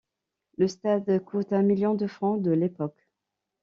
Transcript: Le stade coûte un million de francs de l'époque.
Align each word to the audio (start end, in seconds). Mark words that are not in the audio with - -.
Le 0.57 0.67
stade 0.67 1.23
coûte 1.25 1.53
un 1.53 1.61
million 1.61 1.93
de 1.93 2.07
francs 2.07 2.41
de 2.41 2.49
l'époque. 2.49 3.07